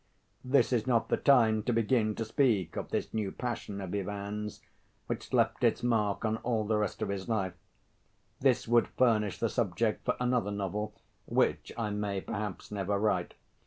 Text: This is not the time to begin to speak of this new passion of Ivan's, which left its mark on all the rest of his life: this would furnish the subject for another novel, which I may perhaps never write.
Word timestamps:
This 0.43 0.73
is 0.73 0.87
not 0.87 1.09
the 1.09 1.17
time 1.17 1.61
to 1.61 1.71
begin 1.71 2.15
to 2.15 2.25
speak 2.25 2.75
of 2.75 2.89
this 2.89 3.13
new 3.13 3.31
passion 3.31 3.79
of 3.79 3.93
Ivan's, 3.93 4.63
which 5.05 5.31
left 5.31 5.63
its 5.63 5.83
mark 5.83 6.25
on 6.25 6.37
all 6.37 6.65
the 6.65 6.79
rest 6.79 7.03
of 7.03 7.09
his 7.09 7.29
life: 7.29 7.53
this 8.39 8.67
would 8.67 8.87
furnish 8.87 9.37
the 9.37 9.47
subject 9.47 10.03
for 10.03 10.17
another 10.19 10.49
novel, 10.49 10.95
which 11.27 11.71
I 11.77 11.91
may 11.91 12.19
perhaps 12.19 12.71
never 12.71 12.97
write. 12.97 13.35